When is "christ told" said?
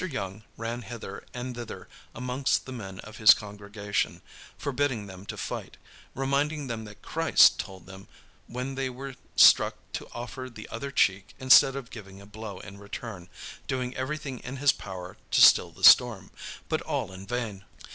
7.03-7.85